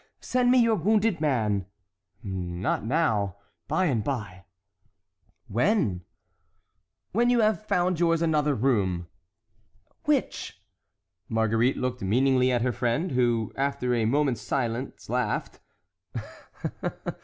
[0.19, 1.67] Send me your wounded man."
[2.23, 4.45] "Not now—by and by."
[5.47, 6.05] "When?"
[7.11, 9.09] "When you have found yours another room."
[10.05, 10.59] "Which?"
[11.29, 15.59] Marguerite looked meaningly at her friend, who, after a moment's silence, laughed.